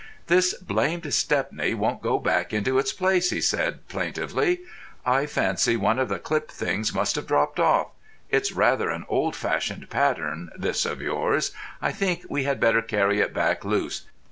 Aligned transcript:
"This 0.25 0.55
blamed 0.55 1.13
Stepney 1.13 1.75
won't 1.75 2.01
go 2.01 2.17
back 2.17 2.53
into 2.53 2.79
its 2.79 2.91
place," 2.91 3.29
he 3.29 3.39
said 3.39 3.87
plaintively. 3.87 4.61
"I 5.05 5.27
fancy 5.27 5.77
one 5.77 5.99
of 5.99 6.09
the 6.09 6.17
clip 6.17 6.49
things 6.49 6.91
must 6.91 7.13
have 7.17 7.27
dropped 7.27 7.59
off. 7.59 7.89
It's 8.31 8.51
rather 8.51 8.89
an 8.89 9.05
old 9.07 9.35
fashioned 9.35 9.87
pattern, 9.91 10.49
this 10.57 10.87
of 10.87 11.03
yours. 11.03 11.51
I 11.83 11.91
think 11.91 12.25
we 12.31 12.45
had 12.45 12.59
better 12.59 12.81
carry 12.81 13.19
it 13.19 13.31
back 13.31 13.63
loose. 13.63 14.07